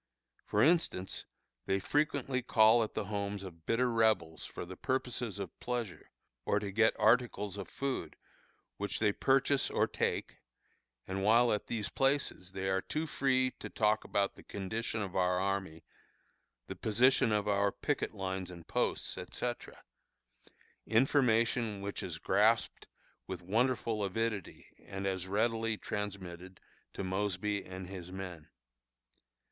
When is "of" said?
3.43-3.67, 5.37-5.59, 7.55-7.67, 15.03-15.15, 17.31-17.47